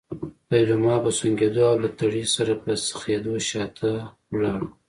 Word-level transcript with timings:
ليلما 0.51 0.95
په 1.03 1.09
سونګېدو 1.17 1.61
او 1.71 1.75
له 1.83 1.89
تړې 1.99 2.23
سره 2.35 2.53
په 2.63 2.71
څخېدو 2.87 3.33
شاته 3.49 3.91
لاړه. 4.41 4.67